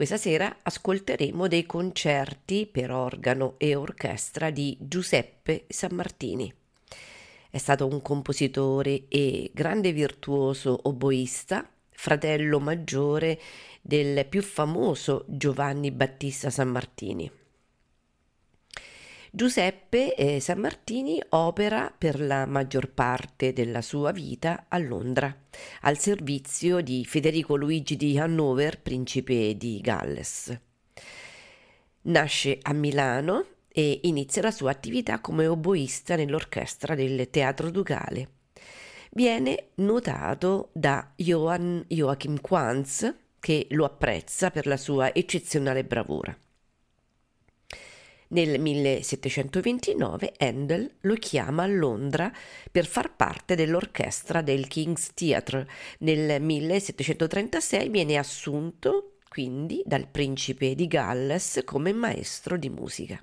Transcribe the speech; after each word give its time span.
Questa 0.00 0.16
sera 0.16 0.56
ascolteremo 0.62 1.46
dei 1.46 1.66
concerti 1.66 2.66
per 2.66 2.90
organo 2.90 3.56
e 3.58 3.74
orchestra 3.74 4.48
di 4.48 4.74
Giuseppe 4.80 5.66
Sammartini. 5.68 6.50
È 7.50 7.58
stato 7.58 7.86
un 7.86 8.00
compositore 8.00 9.08
e 9.08 9.50
grande 9.52 9.92
virtuoso 9.92 10.80
oboista, 10.84 11.68
fratello 11.90 12.60
maggiore 12.60 13.38
del 13.82 14.24
più 14.24 14.40
famoso 14.40 15.26
Giovanni 15.28 15.90
Battista 15.90 16.48
Sammartini. 16.48 17.39
Giuseppe 19.32 20.16
eh, 20.16 20.40
Sammartini 20.40 21.22
opera 21.28 21.94
per 21.96 22.20
la 22.20 22.46
maggior 22.46 22.90
parte 22.90 23.52
della 23.52 23.80
sua 23.80 24.10
vita 24.10 24.66
a 24.66 24.76
Londra, 24.78 25.32
al 25.82 25.98
servizio 25.98 26.80
di 26.80 27.04
Federico 27.04 27.54
Luigi 27.54 27.94
di 27.94 28.18
Hannover, 28.18 28.80
principe 28.80 29.56
di 29.56 29.78
Galles. 29.80 30.58
Nasce 32.02 32.58
a 32.60 32.72
Milano 32.72 33.46
e 33.68 34.00
inizia 34.02 34.42
la 34.42 34.50
sua 34.50 34.72
attività 34.72 35.20
come 35.20 35.46
oboista 35.46 36.16
nell'orchestra 36.16 36.96
del 36.96 37.30
Teatro 37.30 37.70
Ducale. 37.70 38.30
Viene 39.12 39.68
notato 39.76 40.70
da 40.72 41.12
Johann 41.14 41.82
Joachim 41.86 42.40
Quanz, 42.40 43.14
che 43.38 43.68
lo 43.70 43.84
apprezza 43.84 44.50
per 44.50 44.66
la 44.66 44.76
sua 44.76 45.14
eccezionale 45.14 45.84
bravura. 45.84 46.36
Nel 48.32 48.60
1729 48.60 50.34
Handel 50.38 50.88
lo 51.00 51.14
chiama 51.14 51.64
a 51.64 51.66
Londra 51.66 52.32
per 52.70 52.86
far 52.86 53.16
parte 53.16 53.56
dell'orchestra 53.56 54.40
del 54.40 54.68
King's 54.68 55.14
Theatre. 55.14 55.66
Nel 56.00 56.40
1736 56.40 57.88
viene 57.88 58.16
assunto 58.16 59.16
quindi 59.28 59.82
dal 59.84 60.06
principe 60.06 60.76
di 60.76 60.86
Galles 60.86 61.62
come 61.64 61.92
maestro 61.92 62.56
di 62.56 62.68
musica. 62.68 63.20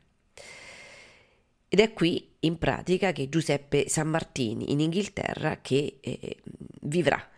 Ed 1.70 1.80
è 1.80 1.94
qui 1.94 2.36
in 2.42 2.58
pratica 2.58 3.14
che 3.14 3.30
Giuseppe 3.30 3.88
Sammartini 3.88 4.72
in 4.72 4.82
Inghilterra 4.82 5.60
che 5.62 6.00
eh, 6.02 6.38
vivrà 6.82 7.30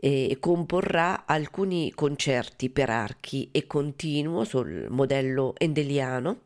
e 0.00 0.36
comporrà 0.38 1.26
alcuni 1.26 1.90
concerti 1.92 2.70
per 2.70 2.88
archi 2.88 3.48
e 3.50 3.66
continuo 3.66 4.44
sul 4.44 4.86
modello 4.90 5.54
endeliano, 5.58 6.42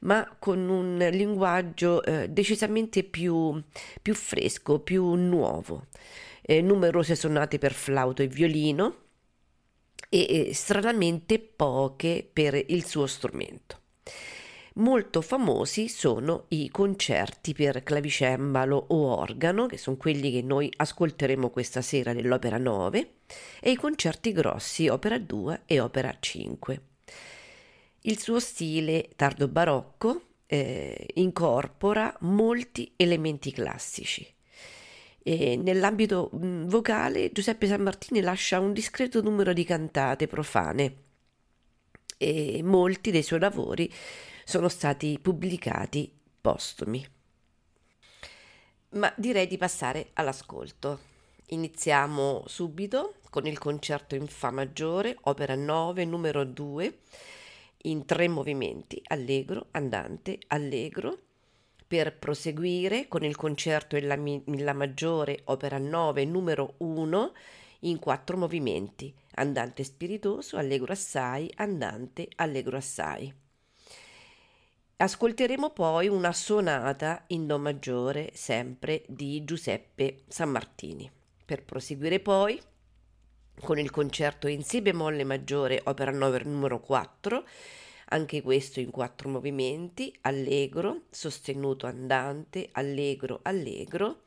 ma 0.00 0.36
con 0.38 0.68
un 0.68 0.98
linguaggio 1.12 2.02
eh, 2.02 2.28
decisamente 2.28 3.04
più, 3.04 3.62
più, 4.00 4.14
fresco, 4.14 4.80
più 4.80 5.14
nuovo. 5.14 5.86
Eh, 6.42 6.62
numerose 6.62 7.14
sonate 7.14 7.58
per 7.58 7.72
flauto 7.72 8.22
e 8.22 8.26
violino 8.26 8.96
e 10.08 10.48
eh, 10.48 10.54
stranamente 10.54 11.38
poche 11.38 12.28
per 12.30 12.54
il 12.68 12.84
suo 12.84 13.06
strumento. 13.06 13.78
Molto 14.74 15.20
famosi 15.20 15.88
sono 15.88 16.44
i 16.48 16.70
concerti 16.70 17.54
per 17.54 17.82
clavicembalo 17.82 18.86
o 18.88 19.16
organo, 19.16 19.66
che 19.66 19.76
sono 19.76 19.96
quelli 19.96 20.30
che 20.30 20.42
noi 20.42 20.72
ascolteremo 20.74 21.50
questa 21.50 21.82
sera 21.82 22.12
nell'opera 22.12 22.56
9, 22.56 23.14
e 23.60 23.70
i 23.72 23.76
concerti 23.76 24.32
grossi, 24.32 24.88
opera 24.88 25.18
2 25.18 25.62
e 25.66 25.80
opera 25.80 26.16
5. 26.18 26.89
Il 28.02 28.18
suo 28.18 28.40
stile 28.40 29.10
tardo 29.14 29.46
barocco 29.46 30.22
eh, 30.46 31.06
incorpora 31.14 32.16
molti 32.20 32.94
elementi 32.96 33.52
classici. 33.52 34.26
E 35.22 35.56
nell'ambito 35.56 36.30
mh, 36.32 36.64
vocale 36.64 37.30
Giuseppe 37.30 37.66
Sammartini 37.66 38.22
lascia 38.22 38.58
un 38.58 38.72
discreto 38.72 39.20
numero 39.20 39.52
di 39.52 39.64
cantate 39.64 40.26
profane 40.26 41.08
e 42.16 42.62
molti 42.62 43.10
dei 43.10 43.22
suoi 43.22 43.38
lavori 43.38 43.92
sono 44.44 44.68
stati 44.68 45.18
pubblicati 45.20 46.10
postumi. 46.40 47.06
Ma 48.92 49.12
direi 49.16 49.46
di 49.46 49.58
passare 49.58 50.08
all'ascolto. 50.14 51.00
Iniziamo 51.48 52.44
subito 52.46 53.16
con 53.28 53.46
il 53.46 53.58
concerto 53.58 54.14
in 54.14 54.26
Fa 54.26 54.50
maggiore, 54.50 55.16
opera 55.22 55.54
9, 55.54 56.04
numero 56.06 56.44
2, 56.44 56.98
in 57.82 58.04
tre 58.04 58.28
movimenti, 58.28 59.00
allegro, 59.06 59.68
andante, 59.72 60.38
allegro, 60.48 61.18
per 61.86 62.16
proseguire 62.18 63.08
con 63.08 63.24
il 63.24 63.36
concerto 63.36 63.96
in 63.96 64.06
La, 64.06 64.14
in 64.14 64.64
la 64.64 64.72
maggiore, 64.72 65.40
opera 65.46 65.78
9, 65.78 66.24
numero 66.24 66.74
1, 66.78 67.32
in 67.80 67.98
quattro 67.98 68.36
movimenti, 68.36 69.12
andante 69.34 69.82
spiritoso, 69.84 70.56
allegro 70.56 70.92
assai, 70.92 71.50
andante, 71.56 72.28
allegro 72.36 72.76
assai. 72.76 73.32
Ascolteremo 74.96 75.70
poi 75.70 76.08
una 76.08 76.32
sonata 76.32 77.24
in 77.28 77.46
Do 77.46 77.58
maggiore, 77.58 78.30
sempre 78.34 79.02
di 79.08 79.42
Giuseppe 79.44 80.24
Sammartini, 80.28 81.10
per 81.44 81.64
proseguire 81.64 82.20
poi 82.20 82.60
con 83.62 83.78
il 83.78 83.90
concerto 83.90 84.48
in 84.48 84.62
Si 84.62 84.80
bemolle 84.80 85.24
maggiore, 85.24 85.80
opera 85.84 86.10
9 86.10 86.42
numero 86.44 86.80
4, 86.80 87.44
anche 88.06 88.42
questo 88.42 88.80
in 88.80 88.90
quattro 88.90 89.28
movimenti, 89.28 90.12
allegro, 90.22 91.02
sostenuto 91.10 91.86
andante, 91.86 92.68
allegro, 92.72 93.40
allegro, 93.42 94.22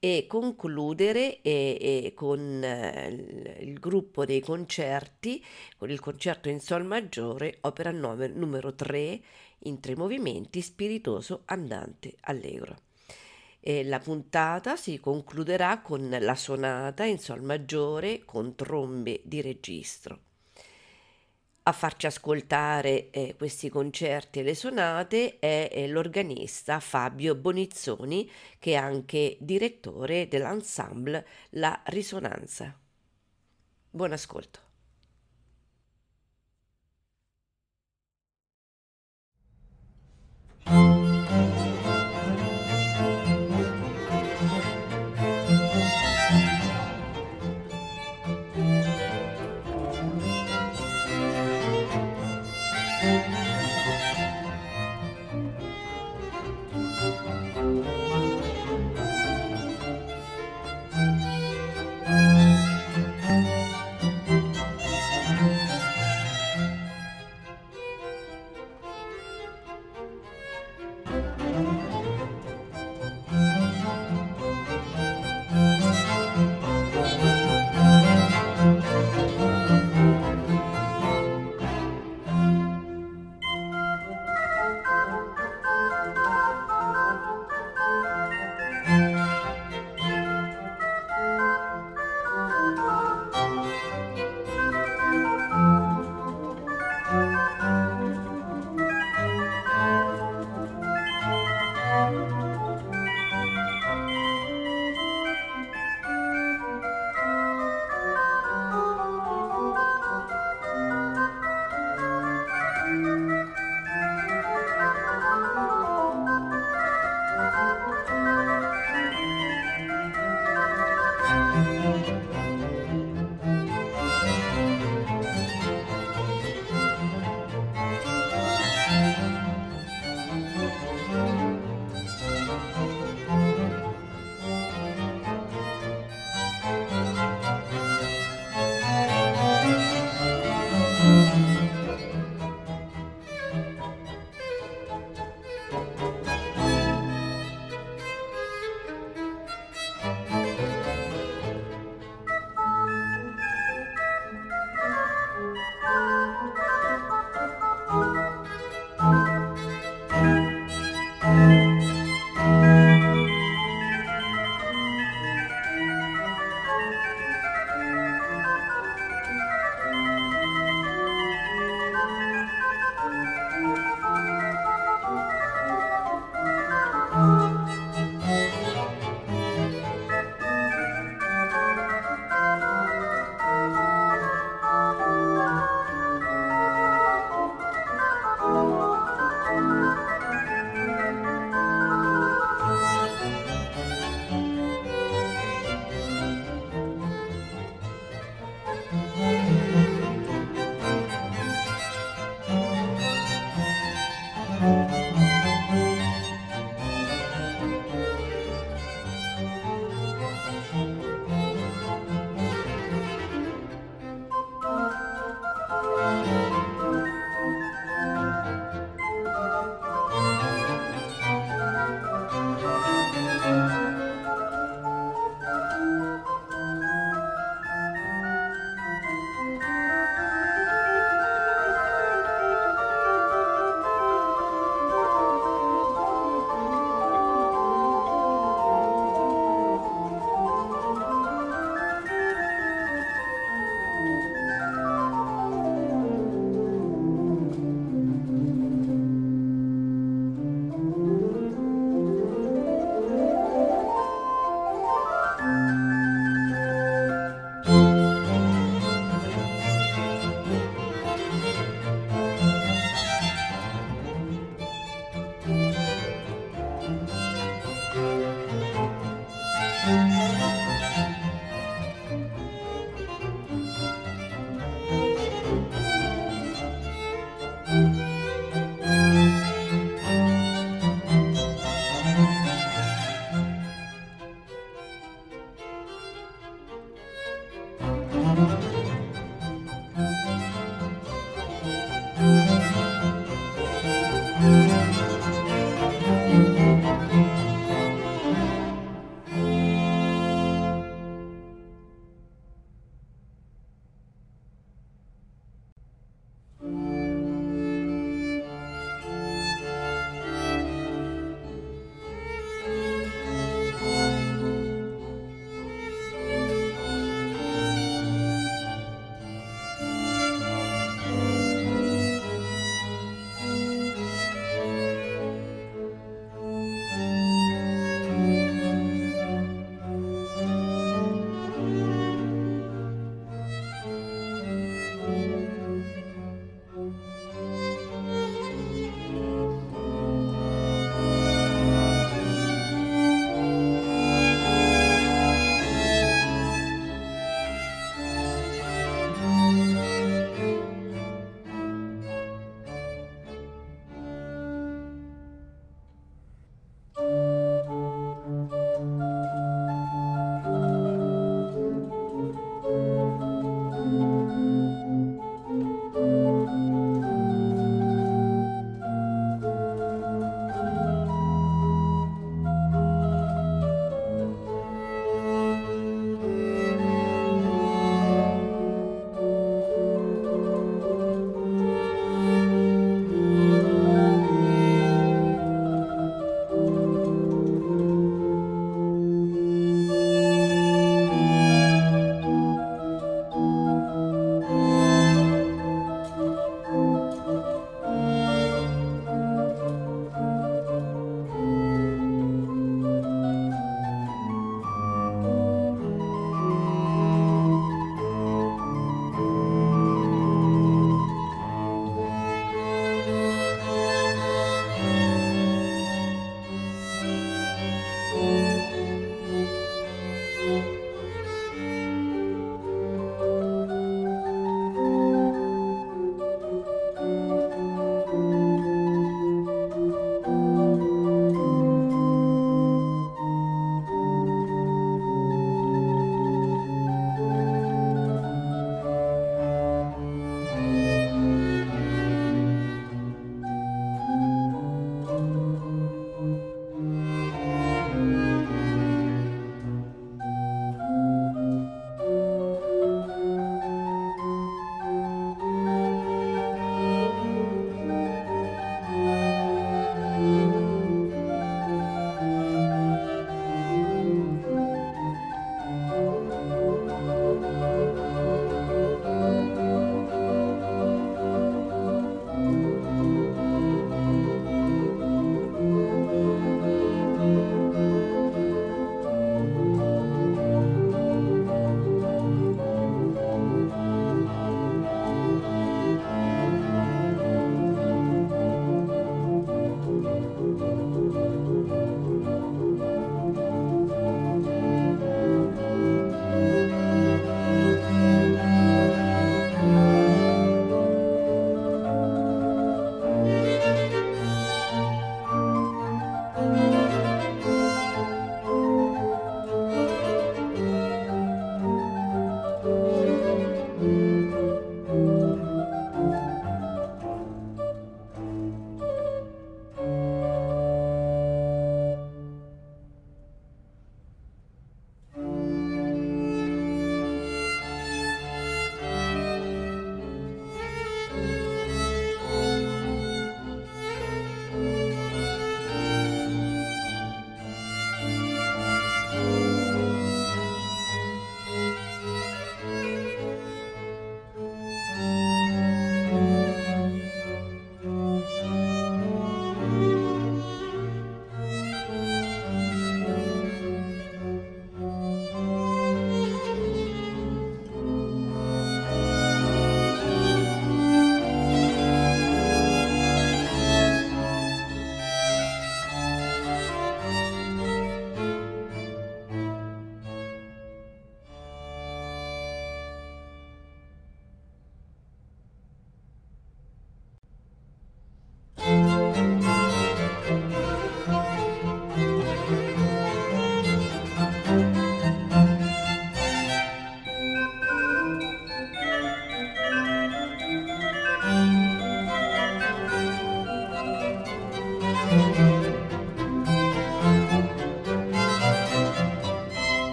e 0.00 0.26
concludere 0.28 1.40
e, 1.40 1.76
e 1.80 2.12
con 2.14 2.62
eh, 2.62 3.56
il, 3.60 3.78
gruppo 3.80 4.24
dei 4.24 4.40
concerti, 4.40 5.44
con 5.76 5.90
il 5.90 5.98
concerto 5.98 6.48
in 6.48 6.60
Sol 6.60 6.84
maggiore, 6.84 7.58
opera 7.62 7.90
9 7.90 8.28
numero 8.28 8.74
3, 8.74 9.20
in 9.62 9.80
tre 9.80 9.96
movimenti, 9.96 10.60
spiritoso, 10.60 11.42
andante, 11.46 12.14
allegro. 12.20 12.87
E 13.60 13.84
la 13.84 13.98
puntata 13.98 14.76
si 14.76 14.98
concluderà 15.00 15.80
con 15.80 16.08
la 16.08 16.34
sonata 16.34 17.04
in 17.04 17.18
sol 17.18 17.42
maggiore 17.42 18.24
con 18.24 18.54
trombe 18.54 19.20
di 19.24 19.40
registro. 19.40 20.20
A 21.68 21.72
farci 21.72 22.06
ascoltare 22.06 23.10
eh, 23.10 23.34
questi 23.36 23.68
concerti 23.68 24.38
e 24.38 24.42
le 24.42 24.54
sonate 24.54 25.38
è, 25.38 25.68
è 25.70 25.86
l'organista 25.86 26.80
Fabio 26.80 27.34
Bonizzoni, 27.34 28.30
che 28.58 28.72
è 28.72 28.76
anche 28.76 29.36
direttore 29.38 30.28
dell'ensemble 30.28 31.26
La 31.50 31.82
Risonanza. 31.84 32.74
Buon 33.90 34.12
ascolto. 34.12 34.67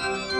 Bye. 0.00 0.39